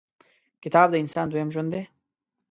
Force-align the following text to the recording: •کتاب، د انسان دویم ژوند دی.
•کتاب، 0.63 0.87
د 0.91 0.95
انسان 1.03 1.25
دویم 1.27 1.49
ژوند 1.53 1.69
دی. 1.73 1.81